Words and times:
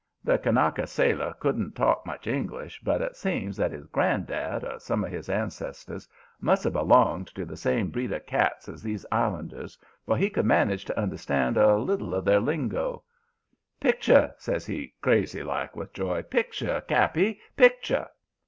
The 0.23 0.39
Kanaka 0.39 0.87
sailor 0.87 1.33
couldn't 1.39 1.75
talk 1.75 2.07
much 2.07 2.25
English, 2.25 2.79
but 2.81 3.03
it 3.03 3.15
seems 3.15 3.55
that 3.57 3.71
his 3.71 3.85
granddad, 3.85 4.63
or 4.63 4.79
some 4.79 5.03
of 5.03 5.11
his 5.11 5.29
ancestors, 5.29 6.07
must 6.39 6.63
have 6.63 6.73
belonged 6.73 7.27
to 7.35 7.45
the 7.45 7.55
same 7.55 7.91
breed 7.91 8.11
of 8.11 8.25
cats 8.25 8.67
as 8.67 8.81
these 8.81 9.05
islanders, 9.11 9.77
for 10.07 10.17
he 10.17 10.31
could 10.31 10.47
manage 10.47 10.85
to 10.85 10.99
understand 10.99 11.55
a 11.55 11.75
little 11.77 12.15
of 12.15 12.25
their 12.25 12.39
lingo. 12.39 13.03
"'Picture!' 13.79 14.33
says 14.39 14.65
he, 14.65 14.91
crazy 15.01 15.43
like 15.43 15.75
with 15.75 15.93
joy. 15.93 16.23
'Picture, 16.23 16.81
cappy; 16.87 17.39
picture!' 17.55 18.07